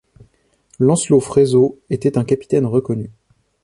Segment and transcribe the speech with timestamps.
[0.79, 3.11] Lancelot Frezeau était un capitaine reconnu.